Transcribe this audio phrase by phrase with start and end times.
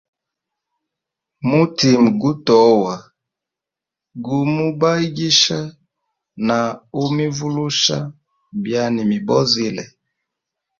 [1.49, 2.95] Mutima gutoa
[4.23, 5.57] gumubayigisha
[6.47, 6.59] na
[7.03, 7.97] umivulusha
[8.63, 9.83] byanimibozile.